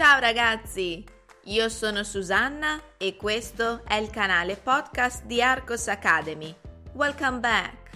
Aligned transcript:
Ciao 0.00 0.18
ragazzi, 0.18 1.04
io 1.44 1.68
sono 1.68 2.04
Susanna 2.04 2.80
e 2.96 3.16
questo 3.16 3.84
è 3.84 3.96
il 3.96 4.08
canale 4.08 4.56
podcast 4.56 5.24
di 5.24 5.42
Arcos 5.42 5.88
Academy. 5.88 6.56
Welcome 6.94 7.40
back! 7.40 7.90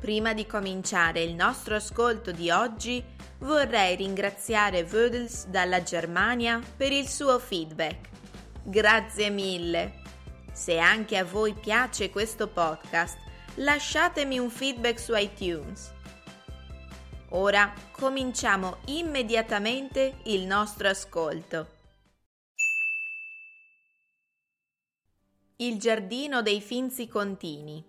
Prima 0.00 0.34
di 0.34 0.44
cominciare 0.44 1.22
il 1.22 1.36
nostro 1.36 1.76
ascolto 1.76 2.32
di 2.32 2.50
oggi, 2.50 3.00
vorrei 3.38 3.94
ringraziare 3.94 4.80
Wödels 4.90 5.46
dalla 5.46 5.84
Germania 5.84 6.60
per 6.76 6.90
il 6.90 7.06
suo 7.08 7.38
feedback. 7.38 8.08
Grazie 8.64 9.30
mille! 9.30 10.02
Se 10.52 10.78
anche 10.78 11.16
a 11.16 11.24
voi 11.24 11.54
piace 11.54 12.10
questo 12.10 12.48
podcast, 12.48 13.18
lasciatemi 13.54 14.40
un 14.40 14.50
feedback 14.50 14.98
su 14.98 15.14
iTunes. 15.14 15.94
Ora 17.30 17.74
cominciamo 17.90 18.78
immediatamente 18.86 20.20
il 20.24 20.46
nostro 20.46 20.88
ascolto. 20.88 21.76
Il 25.56 25.78
giardino 25.78 26.40
dei 26.40 26.62
Finzi 26.62 27.06
Contini 27.06 27.84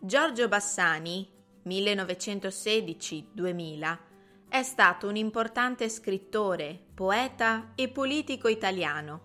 Giorgio 0.00 0.48
Bassani, 0.48 1.28
1916-2000, 1.66 3.98
è 4.48 4.62
stato 4.62 5.08
un 5.08 5.16
importante 5.16 5.88
scrittore, 5.88 6.78
poeta 6.94 7.72
e 7.74 7.88
politico 7.88 8.46
italiano, 8.48 9.20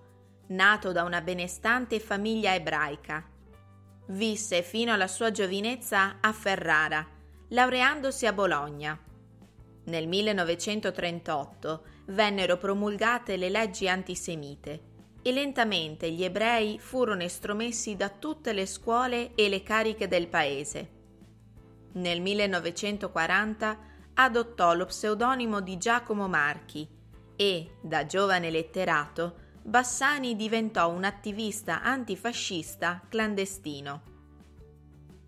nato 0.47 0.91
da 0.91 1.03
una 1.03 1.21
benestante 1.21 1.99
famiglia 1.99 2.53
ebraica. 2.53 3.23
Visse 4.07 4.63
fino 4.63 4.93
alla 4.93 5.07
sua 5.07 5.31
giovinezza 5.31 6.17
a 6.19 6.33
Ferrara, 6.33 7.07
laureandosi 7.51 8.25
a 8.25 8.33
Bologna. 8.33 8.97
Nel 9.83 10.07
1938 10.07 11.83
vennero 12.07 12.57
promulgate 12.57 13.35
le 13.35 13.49
leggi 13.49 13.89
antisemite 13.89 14.89
e 15.21 15.31
lentamente 15.31 16.09
gli 16.11 16.23
ebrei 16.23 16.79
furono 16.79 17.23
estromessi 17.23 17.95
da 17.95 18.09
tutte 18.09 18.53
le 18.53 18.65
scuole 18.65 19.35
e 19.35 19.49
le 19.49 19.63
cariche 19.63 20.07
del 20.07 20.27
paese. 20.27 20.99
Nel 21.93 22.21
1940 22.21 23.77
adottò 24.13 24.73
lo 24.73 24.85
pseudonimo 24.85 25.59
di 25.59 25.77
Giacomo 25.77 26.27
Marchi 26.29 26.87
e, 27.35 27.77
da 27.81 28.05
giovane 28.05 28.49
letterato, 28.49 29.49
Bassani 29.61 30.35
diventò 30.35 30.89
un 30.89 31.03
attivista 31.03 31.81
antifascista 31.81 33.01
clandestino. 33.09 34.10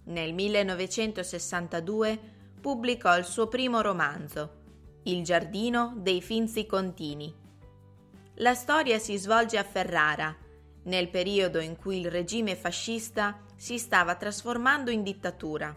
Nel 0.06 0.34
1962 0.34 2.20
pubblicò 2.60 3.18
il 3.18 3.24
suo 3.24 3.48
primo 3.48 3.80
romanzo, 3.80 4.62
Il 5.04 5.24
giardino 5.24 5.94
dei 5.96 6.22
Finzi 6.22 6.66
Contini. 6.66 7.34
La 8.36 8.54
storia 8.54 9.00
si 9.00 9.16
svolge 9.18 9.58
a 9.58 9.64
Ferrara, 9.64 10.36
nel 10.84 11.10
periodo 11.10 11.60
in 11.60 11.78
cui 11.78 12.02
il 12.02 12.12
regime 12.12 12.58
fascista 12.58 13.40
si 13.56 13.78
stava 13.78 14.16
trasformando 14.16 14.92
in 14.92 15.04
dittatura. 15.04 15.74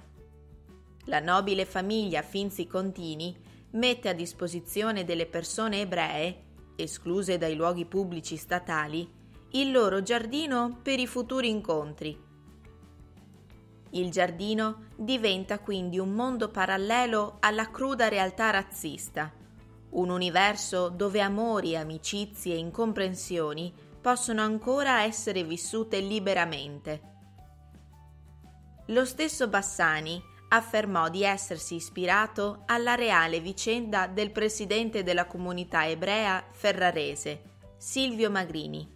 La 1.04 1.20
nobile 1.20 1.64
famiglia 1.64 2.22
Finzi 2.22 2.66
Contini 2.66 3.36
mette 3.72 4.08
a 4.08 4.12
disposizione 4.12 5.04
delle 5.04 5.26
persone 5.26 5.82
ebree, 5.82 6.42
escluse 6.74 7.38
dai 7.38 7.54
luoghi 7.54 7.84
pubblici 7.84 8.36
statali, 8.36 9.08
il 9.52 9.70
loro 9.70 10.02
giardino 10.02 10.80
per 10.82 10.98
i 10.98 11.06
futuri 11.06 11.48
incontri 11.48 12.24
il 13.98 14.10
giardino 14.10 14.88
diventa 14.96 15.58
quindi 15.58 15.98
un 15.98 16.12
mondo 16.12 16.50
parallelo 16.50 17.36
alla 17.40 17.70
cruda 17.70 18.08
realtà 18.08 18.50
razzista, 18.50 19.32
un 19.90 20.10
universo 20.10 20.88
dove 20.88 21.20
amori, 21.20 21.76
amicizie 21.76 22.54
e 22.54 22.58
incomprensioni 22.58 23.72
possono 24.00 24.42
ancora 24.42 25.02
essere 25.02 25.42
vissute 25.42 25.98
liberamente. 26.00 27.14
Lo 28.86 29.04
stesso 29.04 29.48
Bassani 29.48 30.22
affermò 30.48 31.08
di 31.08 31.24
essersi 31.24 31.74
ispirato 31.74 32.62
alla 32.66 32.94
reale 32.94 33.40
vicenda 33.40 34.06
del 34.06 34.30
presidente 34.30 35.02
della 35.02 35.26
comunità 35.26 35.86
ebrea 35.88 36.44
ferrarese, 36.52 37.42
Silvio 37.76 38.30
Magrini. 38.30 38.94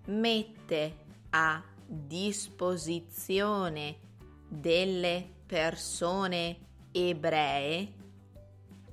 mette 0.07 0.95
a 1.29 1.63
disposizione 1.85 3.95
delle 4.45 5.25
persone 5.45 6.57
ebree 6.91 7.93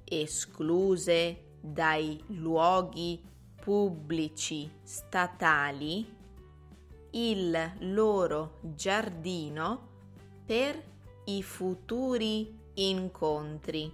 escluse 0.04 1.56
dai 1.60 2.22
luoghi 2.28 3.20
pubblici 3.60 4.70
statali 4.84 6.06
il 7.10 7.72
loro 7.80 8.58
giardino 8.62 9.88
per 10.46 10.80
i 11.24 11.42
futuri 11.42 12.56
incontri. 12.74 13.92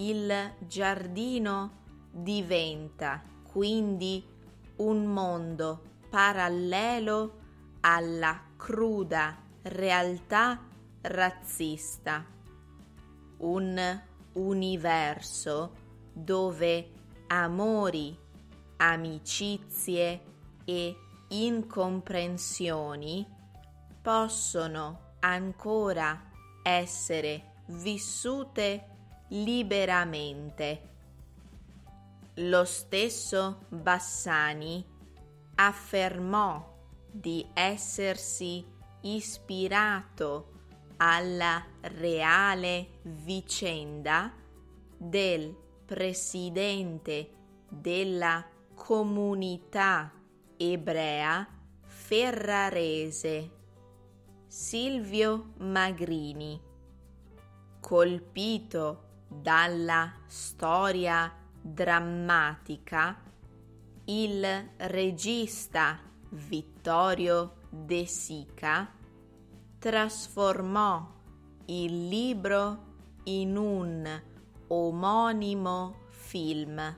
Il 0.00 0.54
giardino 0.60 1.72
diventa 2.10 3.22
quindi 3.52 4.24
un 4.76 5.04
mondo 5.04 5.82
parallelo 6.08 7.38
alla 7.80 8.40
cruda 8.56 9.36
realtà 9.60 10.58
razzista, 11.02 12.24
un 13.40 14.02
universo 14.32 15.74
dove 16.14 16.92
amori, 17.26 18.18
amicizie 18.78 20.20
e 20.64 20.96
incomprensioni 21.28 23.26
possono 24.00 25.16
ancora 25.20 26.30
essere 26.62 27.56
vissute 27.66 28.99
liberamente. 29.30 30.88
Lo 32.34 32.64
stesso 32.64 33.64
Bassani 33.68 34.84
affermò 35.56 36.78
di 37.10 37.46
essersi 37.52 38.64
ispirato 39.02 40.52
alla 40.96 41.64
reale 41.80 42.98
vicenda 43.02 44.32
del 44.96 45.54
presidente 45.86 47.30
della 47.68 48.46
comunità 48.74 50.12
ebrea 50.56 51.46
ferrarese 51.82 53.58
Silvio 54.46 55.52
Magrini, 55.58 56.60
colpito 57.80 59.09
dalla 59.30 60.12
storia 60.26 61.32
drammatica, 61.60 63.22
il 64.06 64.70
regista 64.76 66.00
Vittorio 66.30 67.54
De 67.68 68.06
Sica 68.06 68.92
trasformò 69.78 71.08
il 71.66 72.08
libro 72.08 72.88
in 73.24 73.56
un 73.56 74.22
omonimo 74.66 75.94
film, 76.08 76.96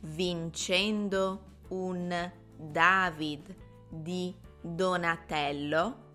vincendo 0.00 1.42
un 1.68 2.32
David 2.56 3.54
di 3.88 4.34
Donatello, 4.60 6.06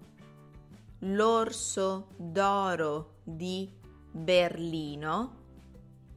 l'Orso 0.99 2.07
d'Oro 2.17 3.19
di 3.23 3.81
Berlino 4.15 5.41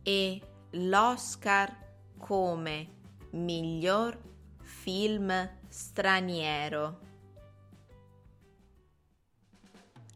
e 0.02 0.40
l'Oscar 0.72 1.74
come 2.18 2.88
miglior 3.30 4.18
film 4.60 5.50
straniero. 5.66 7.00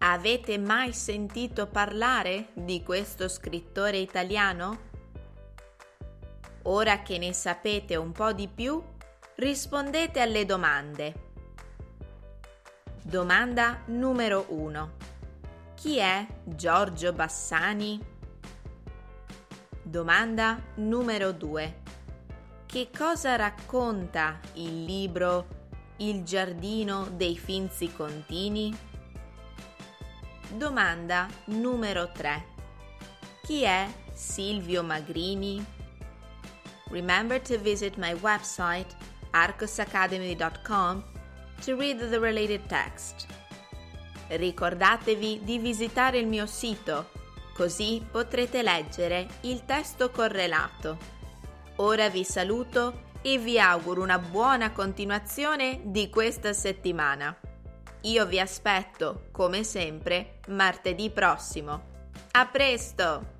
Avete 0.02 0.58
mai 0.58 0.92
sentito 0.92 1.66
parlare 1.66 2.48
di 2.52 2.82
questo 2.82 3.28
scrittore 3.28 3.96
italiano? 3.96 4.88
Ora 6.64 7.00
che 7.00 7.16
ne 7.16 7.32
sapete 7.32 7.96
un 7.96 8.12
po' 8.12 8.32
di 8.32 8.46
più, 8.46 8.82
rispondete 9.36 10.20
alle 10.20 10.44
domande. 10.44 11.28
Domanda 13.02 13.82
numero 13.86 14.44
1. 14.48 14.99
Chi 15.80 15.96
è 15.96 16.26
Giorgio 16.44 17.14
Bassani? 17.14 17.98
Domanda 19.82 20.62
numero 20.74 21.32
2. 21.32 21.82
Che 22.66 22.90
cosa 22.94 23.36
racconta 23.36 24.38
il 24.56 24.84
libro 24.84 25.46
Il 25.96 26.22
giardino 26.22 27.08
dei 27.16 27.38
Finzi 27.38 27.90
Contini? 27.94 28.76
Domanda 30.50 31.26
numero 31.46 32.12
3. 32.12 32.44
Chi 33.40 33.62
è 33.62 33.88
Silvio 34.12 34.82
Magrini? 34.82 35.64
Remember 36.90 37.40
to 37.40 37.58
visit 37.58 37.96
my 37.96 38.12
website 38.20 38.94
arcosacademy.com 39.30 41.02
to 41.64 41.74
read 41.74 42.00
the 42.00 42.18
related 42.18 42.66
text. 42.66 43.39
Ricordatevi 44.30 45.40
di 45.42 45.58
visitare 45.58 46.18
il 46.18 46.28
mio 46.28 46.46
sito, 46.46 47.10
così 47.52 48.06
potrete 48.08 48.62
leggere 48.62 49.26
il 49.40 49.64
testo 49.64 50.10
correlato. 50.10 50.96
Ora 51.76 52.08
vi 52.08 52.22
saluto 52.22 53.08
e 53.22 53.38
vi 53.38 53.58
auguro 53.58 54.02
una 54.02 54.20
buona 54.20 54.70
continuazione 54.70 55.80
di 55.82 56.08
questa 56.08 56.52
settimana. 56.52 57.36
Io 58.02 58.24
vi 58.26 58.38
aspetto, 58.38 59.26
come 59.32 59.64
sempre, 59.64 60.38
martedì 60.48 61.10
prossimo. 61.10 61.88
A 62.30 62.46
presto! 62.46 63.39